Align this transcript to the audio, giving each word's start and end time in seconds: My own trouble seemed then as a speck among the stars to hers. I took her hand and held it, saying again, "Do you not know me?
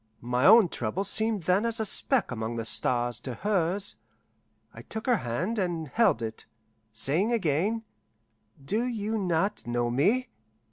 My 0.23 0.47
own 0.47 0.67
trouble 0.69 1.03
seemed 1.03 1.43
then 1.43 1.63
as 1.63 1.79
a 1.79 1.85
speck 1.85 2.31
among 2.31 2.55
the 2.55 2.65
stars 2.65 3.19
to 3.19 3.35
hers. 3.35 3.97
I 4.73 4.81
took 4.81 5.05
her 5.05 5.17
hand 5.17 5.59
and 5.59 5.89
held 5.89 6.23
it, 6.23 6.47
saying 6.91 7.31
again, 7.31 7.83
"Do 8.65 8.83
you 8.85 9.19
not 9.19 9.67
know 9.67 9.91
me? 9.91 10.29